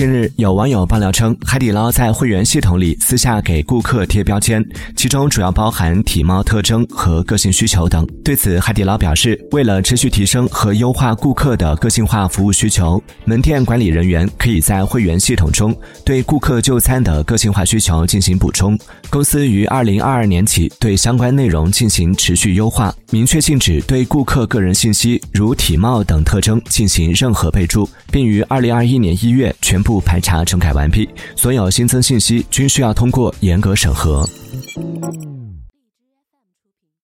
[0.00, 8.06] 近日，有网友爆料称，海底捞在会员系统里私下给顾客贴标签，其中主要包含体貌特征和个性需求等。
[8.24, 18.78] 对此，海底捞表示，为了持续提升和优化顾客的个性化服务需求，门店管理人员可以在会员系统中对顾客就餐的个性化需求进行补充。
[19.10, 29.78] 公司于二零二二年起对相关内容进行持续优化，明确禁止对顾客个人信息如体貌等特征进行任何备注，并于二零二一年一月全。
[29.82, 34.24] 部不排查整改完毕，所有新增信息均需要通过严格审核。